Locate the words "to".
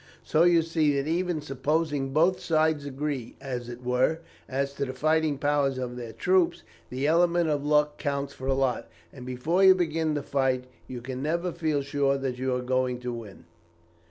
4.73-4.85, 10.15-10.23, 13.01-13.13